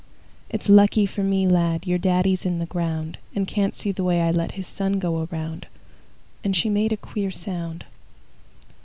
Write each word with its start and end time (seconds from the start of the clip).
"It's 0.49 0.67
lucky 0.67 1.05
for 1.05 1.21
me, 1.21 1.47
lad, 1.47 1.85
Your 1.85 1.99
daddy's 1.99 2.43
in 2.43 2.57
the 2.57 2.65
ground, 2.65 3.19
And 3.35 3.47
can't 3.47 3.75
see 3.75 3.91
the 3.91 4.03
way 4.03 4.21
I 4.21 4.31
let 4.31 4.53
His 4.53 4.65
son 4.65 4.97
go 4.97 5.27
around!" 5.31 5.67
And 6.43 6.55
she 6.55 6.69
made 6.71 6.91
a 6.91 6.97
queer 6.97 7.29
sound. 7.29 7.85